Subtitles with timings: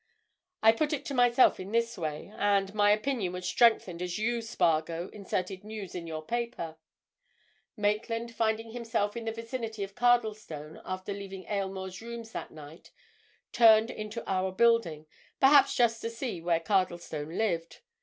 [0.63, 4.41] I put it to myself in this way, and my opinion was strengthened as you,
[4.41, 11.45] Spargo, inserted news in your paper—Maitland, finding himself in the vicinity of Cardlestone after leaving
[11.45, 12.89] Aylmore's rooms that night,
[13.51, 15.05] turned into our building,
[15.39, 17.81] perhaps just to see where Cardlestone lived.